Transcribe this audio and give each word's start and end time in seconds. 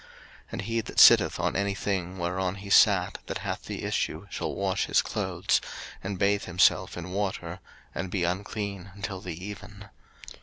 03:015:006 0.01 0.09
And 0.53 0.61
he 0.63 0.81
that 0.81 0.99
sitteth 0.99 1.39
on 1.39 1.55
any 1.55 1.75
thing 1.75 2.17
whereon 2.17 2.55
he 2.55 2.71
sat 2.71 3.19
that 3.27 3.37
hath 3.37 3.65
the 3.65 3.83
issue 3.83 4.25
shall 4.31 4.55
wash 4.55 4.85
his 4.87 5.03
clothes, 5.03 5.61
and 6.03 6.17
bathe 6.17 6.45
himself 6.45 6.97
in 6.97 7.11
water, 7.11 7.59
and 7.93 8.09
be 8.09 8.23
unclean 8.23 8.89
until 8.95 9.21
the 9.21 9.45
even. 9.45 9.89